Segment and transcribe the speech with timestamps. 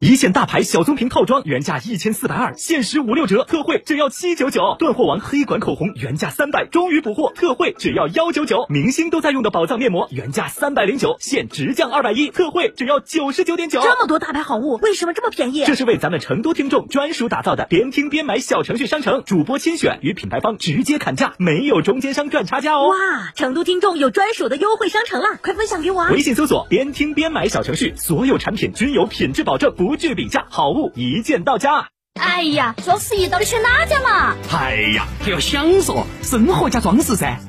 [0.00, 4.76] 一线大牌小棕瓶套装原价一千四百二，限时五六折，特惠只要七九九。
[4.78, 8.64] 断货王黑管口红原价三百，终于补货，特惠只要幺九九。
[8.68, 13.82] 明星都在用的宝藏面膜原价三百零九，现直降二百一，特惠只要九十九点九。
[13.82, 15.64] 这么多大牌好物，为什么这么便宜？
[15.64, 22.86] 这是为咱们成都听众专属打造的边听边买小程序商城，主播亲选与品牌方直接砍价，没有中间商赚差价哦。
[22.90, 26.10] 哇，成都听众有专属的优惠商城了，快分享给我啊！
[26.12, 31.88] 微信搜索边听边买小程序，所有产品均有品质保证，不惧比价，好物一键到家。
[32.20, 34.36] 哎呀，双十一到底选哪家嘛？
[34.52, 37.38] 哎呀，还要享受生活加装饰噻！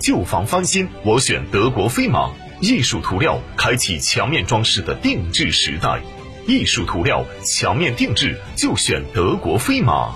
[0.00, 2.30] 旧房翻新，我选德国飞马。
[2.60, 6.00] 艺术涂料开启墙面装饰的定制时代，
[6.46, 10.14] 艺术涂料墙面定制就选德国飞马。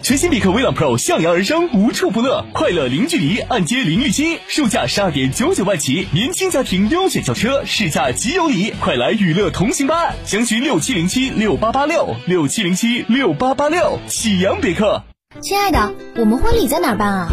[0.00, 10.14] 全新别克威朗 Pro 向阳而生，无处不乐，快乐零距离，按揭零利息，售价十二点九九万起，年轻家庭优选轿车，试驾即有礼，快来娱乐同行吧！
[10.24, 15.02] 详询六七零七六八八六六七零七六八八六，启阳别克。
[15.40, 17.32] 亲爱的，我们婚礼在哪儿办啊？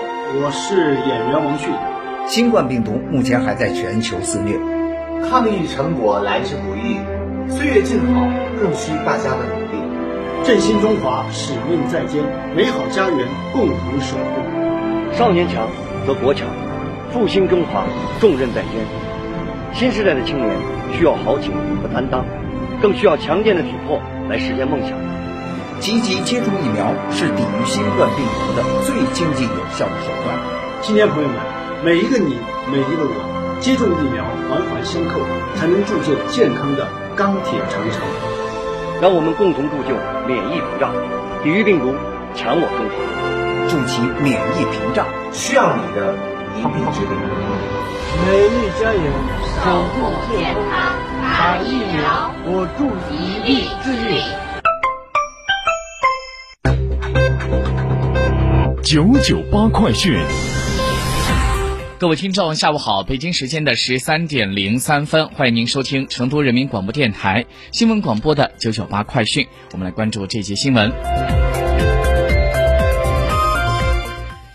[0.33, 1.69] 我是演员王迅。
[2.25, 4.57] 新冠病毒目前还在全球肆虐，
[5.27, 6.95] 抗疫成果来之不易，
[7.51, 8.21] 岁月静好
[8.55, 9.83] 更需大家的努力。
[10.45, 12.23] 振兴中华，使命在肩，
[12.55, 15.11] 美好家园共同守护。
[15.11, 15.67] 少年强
[16.07, 16.47] 则国强，
[17.11, 17.83] 复兴中华
[18.21, 18.71] 重任在肩。
[19.73, 20.49] 新时代的青年
[20.93, 22.23] 需要豪情和担当，
[22.81, 23.99] 更需要强健的体魄
[24.29, 24.91] 来实现梦想。
[25.81, 30.37] 积极接种疫苗是抵御新冠病毒的最经济有效的手段。
[30.83, 31.35] 青年朋友们，
[31.83, 32.37] 每一个你，
[32.71, 35.19] 每一个我，接种疫苗，环环相扣，
[35.57, 37.99] 才能铸就健康的钢铁长城。
[39.01, 39.97] 让我们共同铸就
[40.29, 40.93] 免疫屏障，
[41.41, 41.95] 抵御病毒，
[42.35, 43.01] 强我中华，
[43.67, 45.03] 筑起免疫屏障，
[45.33, 46.13] 需要你的
[46.57, 47.17] 一臂之力。
[48.29, 49.01] 美丽加油，
[49.65, 50.93] 守护健康，
[51.25, 54.21] 打疫苗，我助一臂之力。
[58.91, 60.19] 九九八快讯，
[61.97, 63.03] 各位听众，下午好！
[63.03, 69.47] 北京时间的十三点零三分，欢迎您收听成都人民广播电台新闻广播的九九八快讯。
[69.71, 70.91] 我们来关注这节新闻。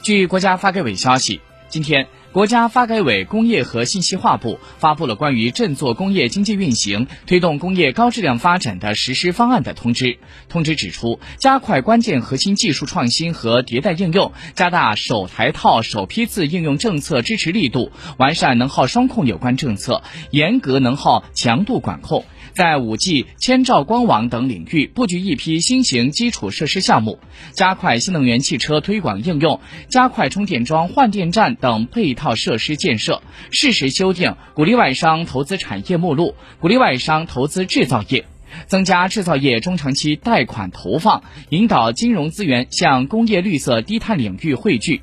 [0.02, 2.06] 据国家发改委消息，今天。
[2.36, 10.18] 国家发改委工业和信息化部发布了关于振作工业经济运行、推动工业高质量发展的实施方案的通知。
[10.50, 22.26] 通知指出，加快关键核心技术创新和迭代应用，加大首台套、首批次应用政策支持力度，完善能耗双控有关政策，严格能耗强度管控。
[22.52, 27.18] 在五 G、千兆光网等领域布局一批新型基础设施项目，
[27.52, 29.60] 加快新能源汽车推广应用，
[29.90, 38.24] 加快充电桩、换电站等配套设施建设，适时修订鼓励外商投资产业目录，鼓励外商投资制造业，
[38.66, 45.02] 增加制造业中长期贷款投放，引导金融资源向工业绿色低碳领域汇聚。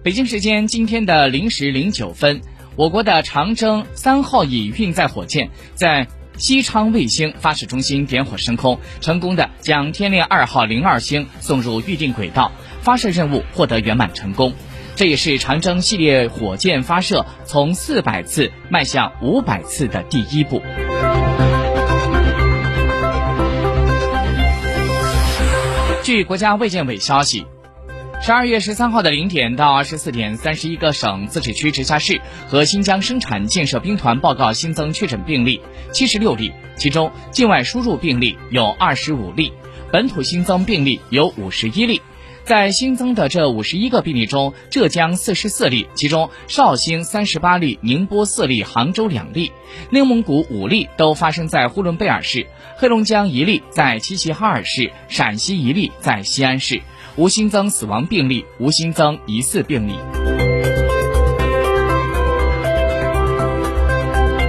[0.00, 2.40] 北京时间今天的零时零九分，
[2.76, 6.06] 我国的长征三号乙运载火箭在
[6.38, 14.54] 西昌卫星发射中心点火升空，成功的将天链二号零二星送入预定轨道，发射任务获得圆满成功。
[14.94, 20.62] 这也是长征系列火箭发射从四百次迈向五百次的第一步。
[26.02, 27.46] 据国家卫健委消息，
[28.20, 35.60] 十二月十三号的零点到二十四点，三十一个省、自治区、直辖市和新疆生产建设兵团报告新增确诊病例
[35.92, 39.52] 七十六例，其中境外输入病例有二十五例，
[39.92, 42.02] 本土新增病例有五十一例。
[42.44, 49.52] 在新增的这五十一个病例中，浙江四十四例，其中绍兴三十八例，宁波四例，杭州两例，
[49.90, 56.80] 内蒙古五例都发生在呼伦贝尔市，黑龙江一例在齐齐哈尔市，陕西一例在西安市，
[57.18, 59.98] 无新增死亡病例，无新增疑似病例。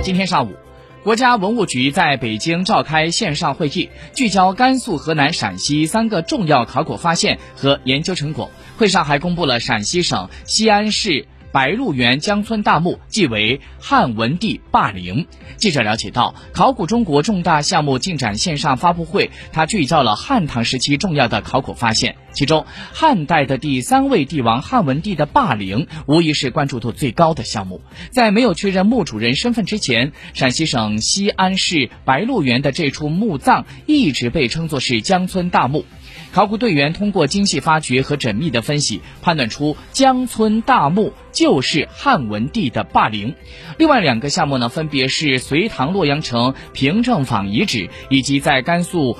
[0.03, 0.53] 今天上午。
[1.01, 8.51] 国家文物局在北京召开线上会议，聚焦甘肃、河南、陕西三个重要考古发现和研究成果。
[8.77, 11.25] 会上还公布了陕西省西安市。
[11.51, 15.25] 白鹿原江村大墓即为汉文帝霸陵。
[15.57, 27.81] 记者了解到，考古中国重大项目进展线上发布会，它聚焦了汉唐时期重要的考古发现，其中汉代的第三位帝王汉文帝的霸陵，无疑是关注度最高的项目。
[28.11, 35.85] 在没有确认墓主人身份之前，陕西省西安市白鹿原的这处墓葬一直被称作是江村大墓。
[36.31, 43.33] 考古队员通过精细发掘和缜密的分析，判断出江村大墓就是汉文帝的霸陵。
[43.77, 49.17] 另外两个项目呢，分别是隋唐洛阳城平政坊遗址，以及在甘肃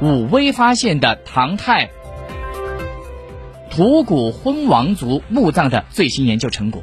[0.00, 1.90] 武威发现的唐太
[3.70, 6.82] 吐谷浑王族墓葬的最新研究成果。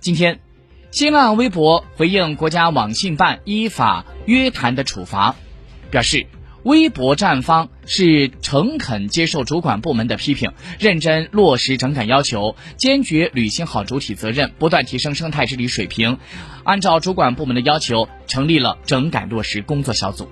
[0.00, 0.38] 今天。
[0.90, 5.36] 新浪微博回应国家网信办依法约谈的处罚，
[5.90, 6.26] 表示
[6.64, 16.18] 微博站方是诚恳接受主管部门的批评，认真落实整改要求，坚决履行好主体责任，不断提升生态治理水平。
[16.64, 20.28] 按照主管部门的要求，成立了整改落实工作小组。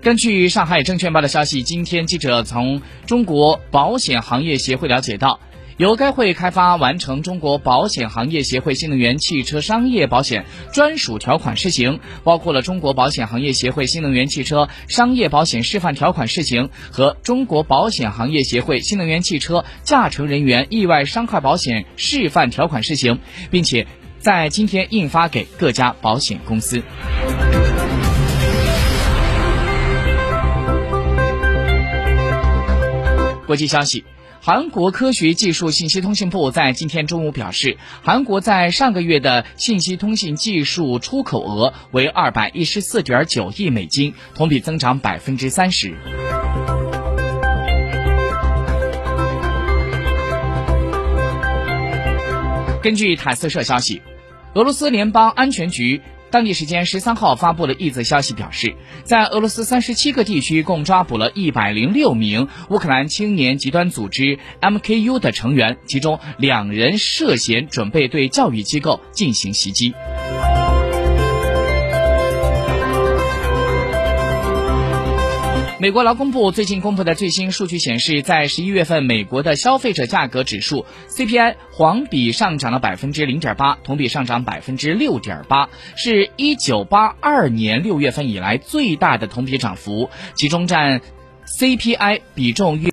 [0.00, 5.40] 根据上海证券报的消息，今天记者从中国保险行业协会了解到。
[5.78, 23.20] 由该会开发完成中国保险行业协会新能源汽车商业保险专属条款试行，包括了中国保险行业协会新能源汽车商业保险示范条款试行和中国保险行业协会新能源汽车驾乘人员意外伤害保险示范条款试行，
[23.52, 23.86] 并且
[24.18, 26.82] 在今天印发给各家保险公司。
[33.46, 34.04] 国际消息。
[34.40, 45.96] 韩国科学技术信息通信部在今天中午表示，韩国在上个月的信息通信技术出口额为二百一十四点九亿美金，同比增长百分之三十。
[52.80, 54.00] 根据塔斯社消息，
[54.54, 56.00] 俄罗斯联邦安全局。
[56.30, 69.94] 当地时间十三号发布了一则消息，表示在俄罗斯三十七个地区共抓捕了一百零六名乌克兰青年极端组织 MKU 的成员，其中两人涉嫌准备对教育机构进行袭击。
[75.80, 91.00] 美国劳工部最近公布的最新数据显示，在十一月份，美国的消费者价格指数 CPI 环比上涨了百分之零点八，同比上涨百分之六点八，是一九八二年六月份以来最大的同比涨幅，其中占
[91.60, 92.86] CPI 比重约。